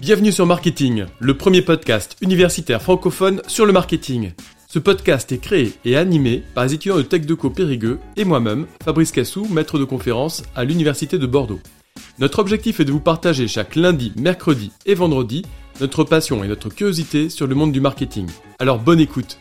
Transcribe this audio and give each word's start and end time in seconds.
Bienvenue 0.00 0.32
sur 0.32 0.46
Marketing, 0.46 1.06
le 1.18 1.36
premier 1.36 1.62
podcast 1.62 2.16
universitaire 2.20 2.80
francophone 2.80 3.42
sur 3.46 3.66
le 3.66 3.72
marketing. 3.72 4.32
Ce 4.68 4.78
podcast 4.78 5.32
est 5.32 5.38
créé 5.38 5.72
et 5.84 5.96
animé 5.96 6.42
par 6.54 6.64
les 6.64 6.74
étudiants 6.74 6.96
de 6.96 7.02
TechDeco 7.02 7.50
Périgueux 7.50 7.98
et 8.16 8.24
moi-même, 8.24 8.66
Fabrice 8.84 9.12
Cassou, 9.12 9.46
maître 9.50 9.78
de 9.78 9.84
conférence 9.84 10.42
à 10.54 10.64
l'Université 10.64 11.18
de 11.18 11.26
Bordeaux. 11.26 11.60
Notre 12.18 12.38
objectif 12.38 12.80
est 12.80 12.84
de 12.84 12.92
vous 12.92 13.00
partager 13.00 13.48
chaque 13.48 13.76
lundi, 13.76 14.12
mercredi 14.16 14.70
et 14.86 14.94
vendredi 14.94 15.44
notre 15.80 16.04
passion 16.04 16.42
et 16.42 16.48
notre 16.48 16.70
curiosité 16.70 17.28
sur 17.28 17.46
le 17.46 17.54
monde 17.54 17.72
du 17.72 17.80
marketing. 17.80 18.26
Alors 18.58 18.78
bonne 18.78 19.00
écoute 19.00 19.38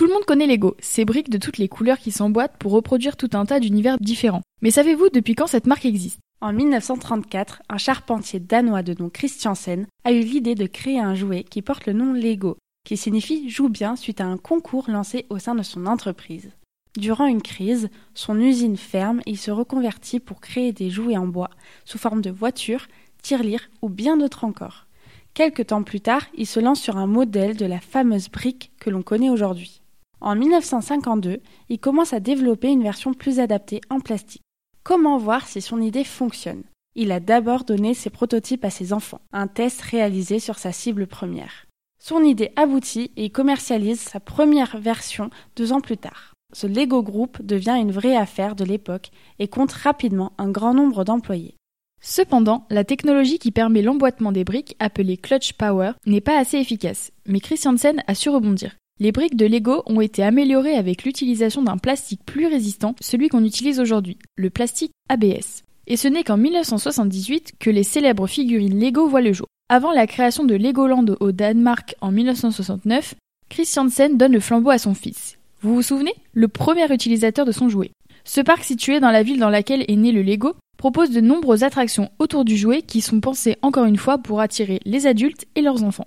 Tout 0.00 0.06
le 0.06 0.14
monde 0.14 0.24
connaît 0.24 0.46
Lego, 0.46 0.78
ces 0.78 1.04
briques 1.04 1.28
de 1.28 1.36
toutes 1.36 1.58
les 1.58 1.68
couleurs 1.68 1.98
qui 1.98 2.10
s'emboîtent 2.10 2.56
pour 2.56 2.72
reproduire 2.72 3.18
tout 3.18 3.28
un 3.34 3.44
tas 3.44 3.60
d'univers 3.60 3.98
différents. 4.00 4.40
Mais 4.62 4.70
savez-vous 4.70 5.10
depuis 5.10 5.34
quand 5.34 5.46
cette 5.46 5.66
marque 5.66 5.84
existe? 5.84 6.20
En 6.40 6.54
1934, 6.54 7.60
un 7.68 7.76
charpentier 7.76 8.40
danois 8.40 8.82
de 8.82 8.94
nom 8.98 9.10
Christiansen 9.10 9.86
a 10.04 10.12
eu 10.12 10.20
l'idée 10.20 10.54
de 10.54 10.64
créer 10.64 10.98
un 10.98 11.14
jouet 11.14 11.44
qui 11.44 11.60
porte 11.60 11.84
le 11.84 11.92
nom 11.92 12.14
Lego, 12.14 12.56
qui 12.86 12.96
signifie 12.96 13.50
joue 13.50 13.68
bien 13.68 13.94
suite 13.94 14.22
à 14.22 14.24
un 14.24 14.38
concours 14.38 14.88
lancé 14.88 15.26
au 15.28 15.38
sein 15.38 15.54
de 15.54 15.62
son 15.62 15.84
entreprise. 15.84 16.50
Durant 16.96 17.26
une 17.26 17.42
crise, 17.42 17.90
son 18.14 18.40
usine 18.40 18.78
ferme 18.78 19.20
et 19.26 19.32
il 19.32 19.38
se 19.38 19.50
reconvertit 19.50 20.18
pour 20.18 20.40
créer 20.40 20.72
des 20.72 20.88
jouets 20.88 21.18
en 21.18 21.26
bois 21.26 21.50
sous 21.84 21.98
forme 21.98 22.22
de 22.22 22.30
voitures, 22.30 22.86
tirelires 23.20 23.68
ou 23.82 23.90
bien 23.90 24.16
d'autres 24.16 24.44
encore. 24.44 24.86
Quelque 25.34 25.62
temps 25.62 25.82
plus 25.82 26.00
tard, 26.00 26.22
il 26.34 26.46
se 26.46 26.58
lance 26.58 26.80
sur 26.80 26.96
un 26.96 27.06
modèle 27.06 27.54
de 27.54 27.66
la 27.66 27.80
fameuse 27.80 28.30
brique 28.30 28.72
que 28.80 28.88
l'on 28.88 29.02
connaît 29.02 29.28
aujourd'hui. 29.28 29.79
En 30.20 30.36
1952, 30.36 31.40
il 31.68 31.78
commence 31.78 32.12
à 32.12 32.20
développer 32.20 32.68
une 32.68 32.82
version 32.82 33.14
plus 33.14 33.40
adaptée 33.40 33.80
en 33.88 34.00
plastique. 34.00 34.42
Comment 34.82 35.18
voir 35.18 35.46
si 35.46 35.60
son 35.60 35.80
idée 35.80 36.04
fonctionne? 36.04 36.64
Il 36.94 37.12
a 37.12 37.20
d'abord 37.20 37.64
donné 37.64 37.94
ses 37.94 38.10
prototypes 38.10 38.64
à 38.64 38.70
ses 38.70 38.92
enfants, 38.92 39.20
un 39.32 39.46
test 39.46 39.80
réalisé 39.80 40.38
sur 40.38 40.58
sa 40.58 40.72
cible 40.72 41.06
première. 41.06 41.66
Son 42.02 42.22
idée 42.22 42.52
aboutit 42.56 43.12
et 43.16 43.26
il 43.26 43.32
commercialise 43.32 44.00
sa 44.00 44.20
première 44.20 44.78
version 44.78 45.30
deux 45.56 45.72
ans 45.72 45.80
plus 45.80 45.98
tard. 45.98 46.34
Ce 46.52 46.66
Lego 46.66 47.02
Group 47.02 47.40
devient 47.42 47.76
une 47.80 47.92
vraie 47.92 48.16
affaire 48.16 48.56
de 48.56 48.64
l'époque 48.64 49.10
et 49.38 49.48
compte 49.48 49.72
rapidement 49.72 50.32
un 50.38 50.50
grand 50.50 50.74
nombre 50.74 51.04
d'employés. 51.04 51.56
Cependant, 52.02 52.66
la 52.70 52.84
technologie 52.84 53.38
qui 53.38 53.50
permet 53.50 53.82
l'emboîtement 53.82 54.32
des 54.32 54.44
briques, 54.44 54.74
appelée 54.78 55.18
Clutch 55.18 55.52
Power, 55.52 55.92
n'est 56.06 56.22
pas 56.22 56.38
assez 56.38 56.56
efficace, 56.56 57.12
mais 57.26 57.40
Christiansen 57.40 58.02
a 58.06 58.14
su 58.14 58.30
rebondir. 58.30 58.74
Les 59.02 59.12
briques 59.12 59.36
de 59.36 59.46
Lego 59.46 59.82
ont 59.86 60.02
été 60.02 60.22
améliorées 60.22 60.74
avec 60.74 61.04
l'utilisation 61.04 61.62
d'un 61.62 61.78
plastique 61.78 62.20
plus 62.26 62.46
résistant, 62.46 62.94
celui 63.00 63.28
qu'on 63.28 63.46
utilise 63.46 63.80
aujourd'hui, 63.80 64.18
le 64.36 64.50
plastique 64.50 64.92
ABS. 65.08 65.62
Et 65.86 65.96
ce 65.96 66.06
n'est 66.06 66.22
qu'en 66.22 66.36
1978 66.36 67.54
que 67.58 67.70
les 67.70 67.82
célèbres 67.82 68.26
figurines 68.26 68.78
Lego 68.78 69.08
voient 69.08 69.22
le 69.22 69.32
jour. 69.32 69.46
Avant 69.70 69.92
la 69.92 70.06
création 70.06 70.44
de 70.44 70.54
Legoland 70.54 71.06
au 71.20 71.32
Danemark 71.32 71.94
en 72.02 72.12
1969, 72.12 73.14
Christiansen 73.48 74.18
donne 74.18 74.34
le 74.34 74.40
flambeau 74.40 74.68
à 74.68 74.76
son 74.76 74.92
fils. 74.92 75.38
Vous 75.62 75.74
vous 75.74 75.82
souvenez? 75.82 76.12
Le 76.34 76.48
premier 76.48 76.92
utilisateur 76.92 77.46
de 77.46 77.52
son 77.52 77.70
jouet. 77.70 77.92
Ce 78.24 78.42
parc 78.42 78.64
situé 78.64 79.00
dans 79.00 79.10
la 79.10 79.22
ville 79.22 79.40
dans 79.40 79.48
laquelle 79.48 79.86
est 79.88 79.96
né 79.96 80.12
le 80.12 80.20
Lego 80.20 80.56
propose 80.76 81.10
de 81.10 81.22
nombreuses 81.22 81.64
attractions 81.64 82.10
autour 82.18 82.44
du 82.44 82.58
jouet 82.58 82.82
qui 82.82 83.00
sont 83.00 83.20
pensées 83.20 83.56
encore 83.62 83.86
une 83.86 83.96
fois 83.96 84.18
pour 84.18 84.40
attirer 84.40 84.78
les 84.84 85.06
adultes 85.06 85.46
et 85.54 85.62
leurs 85.62 85.84
enfants. 85.84 86.06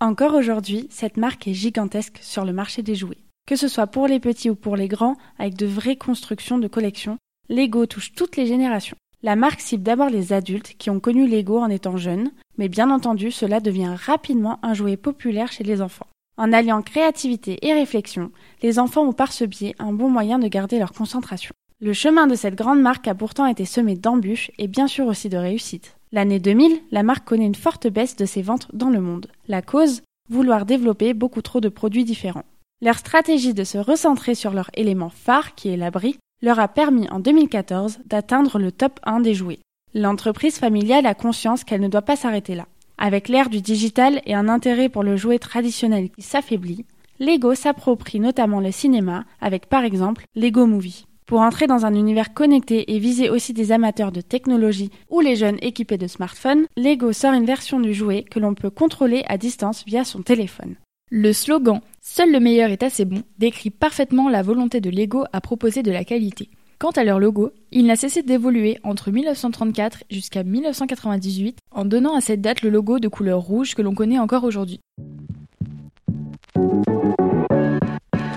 Encore 0.00 0.34
aujourd'hui, 0.34 0.86
cette 0.90 1.16
marque 1.16 1.48
est 1.48 1.54
gigantesque 1.54 2.20
sur 2.22 2.44
le 2.44 2.52
marché 2.52 2.82
des 2.82 2.94
jouets. 2.94 3.24
Que 3.48 3.56
ce 3.56 3.66
soit 3.66 3.88
pour 3.88 4.06
les 4.06 4.20
petits 4.20 4.48
ou 4.48 4.54
pour 4.54 4.76
les 4.76 4.86
grands, 4.86 5.16
avec 5.40 5.56
de 5.56 5.66
vraies 5.66 5.96
constructions 5.96 6.58
de 6.58 6.68
collections, 6.68 7.18
Lego 7.48 7.84
touche 7.86 8.12
toutes 8.12 8.36
les 8.36 8.46
générations. 8.46 8.96
La 9.24 9.34
marque 9.34 9.60
cible 9.60 9.82
d'abord 9.82 10.08
les 10.08 10.32
adultes 10.32 10.76
qui 10.78 10.90
ont 10.90 11.00
connu 11.00 11.26
Lego 11.26 11.58
en 11.58 11.68
étant 11.68 11.96
jeunes, 11.96 12.30
mais 12.58 12.68
bien 12.68 12.92
entendu, 12.92 13.32
cela 13.32 13.58
devient 13.58 13.92
rapidement 13.92 14.60
un 14.62 14.72
jouet 14.72 14.96
populaire 14.96 15.50
chez 15.50 15.64
les 15.64 15.82
enfants. 15.82 16.06
En 16.36 16.52
alliant 16.52 16.82
créativité 16.82 17.58
et 17.66 17.72
réflexion, 17.72 18.30
les 18.62 18.78
enfants 18.78 19.02
ont 19.02 19.12
par 19.12 19.32
ce 19.32 19.44
biais 19.44 19.74
un 19.80 19.92
bon 19.92 20.08
moyen 20.08 20.38
de 20.38 20.46
garder 20.46 20.78
leur 20.78 20.92
concentration. 20.92 21.50
Le 21.80 21.92
chemin 21.92 22.28
de 22.28 22.36
cette 22.36 22.54
grande 22.54 22.80
marque 22.80 23.08
a 23.08 23.16
pourtant 23.16 23.46
été 23.46 23.64
semé 23.64 23.96
d'embûches 23.96 24.52
et 24.58 24.68
bien 24.68 24.86
sûr 24.86 25.06
aussi 25.06 25.28
de 25.28 25.38
réussites. 25.38 25.97
L'année 26.10 26.38
2000, 26.38 26.80
la 26.90 27.02
marque 27.02 27.26
connaît 27.26 27.46
une 27.46 27.54
forte 27.54 27.86
baisse 27.86 28.16
de 28.16 28.24
ses 28.24 28.40
ventes 28.40 28.68
dans 28.72 28.88
le 28.88 29.00
monde. 29.00 29.26
La 29.46 29.60
cause 29.62 30.02
Vouloir 30.30 30.66
développer 30.66 31.14
beaucoup 31.14 31.40
trop 31.40 31.60
de 31.60 31.68
produits 31.68 32.04
différents. 32.04 32.44
Leur 32.82 32.98
stratégie 32.98 33.54
de 33.54 33.64
se 33.64 33.78
recentrer 33.78 34.34
sur 34.34 34.52
leur 34.52 34.70
élément 34.74 35.08
phare, 35.08 35.54
qui 35.54 35.70
est 35.70 35.76
l'abri, 35.76 36.18
leur 36.42 36.60
a 36.60 36.68
permis 36.68 37.08
en 37.10 37.18
2014 37.18 38.00
d'atteindre 38.06 38.58
le 38.58 38.70
top 38.70 39.00
1 39.04 39.20
des 39.20 39.34
jouets. 39.34 39.58
L'entreprise 39.94 40.58
familiale 40.58 41.06
a 41.06 41.14
conscience 41.14 41.64
qu'elle 41.64 41.80
ne 41.80 41.88
doit 41.88 42.02
pas 42.02 42.16
s'arrêter 42.16 42.54
là. 42.54 42.66
Avec 42.98 43.28
l'ère 43.28 43.48
du 43.48 43.62
digital 43.62 44.20
et 44.26 44.34
un 44.34 44.48
intérêt 44.48 44.88
pour 44.88 45.02
le 45.02 45.16
jouet 45.16 45.38
traditionnel 45.38 46.10
qui 46.10 46.22
s'affaiblit, 46.22 46.84
Lego 47.20 47.54
s'approprie 47.54 48.20
notamment 48.20 48.60
le 48.60 48.70
cinéma 48.70 49.24
avec 49.40 49.66
par 49.66 49.84
exemple 49.84 50.24
Lego 50.36 50.66
Movie. 50.66 51.06
Pour 51.28 51.42
entrer 51.42 51.66
dans 51.66 51.84
un 51.84 51.94
univers 51.94 52.32
connecté 52.32 52.94
et 52.94 52.98
viser 52.98 53.28
aussi 53.28 53.52
des 53.52 53.70
amateurs 53.70 54.12
de 54.12 54.22
technologie 54.22 54.88
ou 55.10 55.20
les 55.20 55.36
jeunes 55.36 55.58
équipés 55.60 55.98
de 55.98 56.06
smartphones, 56.06 56.64
Lego 56.78 57.12
sort 57.12 57.34
une 57.34 57.44
version 57.44 57.80
du 57.80 57.92
jouet 57.92 58.22
que 58.22 58.40
l'on 58.40 58.54
peut 58.54 58.70
contrôler 58.70 59.24
à 59.28 59.36
distance 59.36 59.84
via 59.86 60.04
son 60.04 60.22
téléphone. 60.22 60.76
Le 61.10 61.34
slogan 61.34 61.82
Seul 62.00 62.32
le 62.32 62.40
meilleur 62.40 62.70
est 62.70 62.82
assez 62.82 63.04
bon 63.04 63.24
décrit 63.38 63.68
parfaitement 63.68 64.30
la 64.30 64.40
volonté 64.40 64.80
de 64.80 64.88
Lego 64.88 65.24
à 65.34 65.42
proposer 65.42 65.82
de 65.82 65.90
la 65.90 66.02
qualité. 66.02 66.48
Quant 66.78 66.92
à 66.92 67.04
leur 67.04 67.20
logo, 67.20 67.50
il 67.72 67.84
n'a 67.84 67.96
cessé 67.96 68.22
d'évoluer 68.22 68.78
entre 68.82 69.10
1934 69.10 70.04
jusqu'à 70.10 70.44
1998 70.44 71.58
en 71.72 71.84
donnant 71.84 72.16
à 72.16 72.22
cette 72.22 72.40
date 72.40 72.62
le 72.62 72.70
logo 72.70 73.00
de 73.00 73.08
couleur 73.08 73.40
rouge 73.40 73.74
que 73.74 73.82
l'on 73.82 73.94
connaît 73.94 74.18
encore 74.18 74.44
aujourd'hui. 74.44 74.80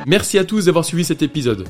Merci 0.06 0.38
à 0.38 0.44
tous 0.44 0.66
d'avoir 0.66 0.84
suivi 0.84 1.06
cet 1.06 1.22
épisode. 1.22 1.70